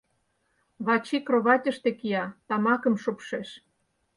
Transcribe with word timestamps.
Вачи 0.85 1.17
кроватьыште 1.27 1.89
кия, 1.99 2.23
тамакым 2.47 2.95
шупшеш. 3.03 3.49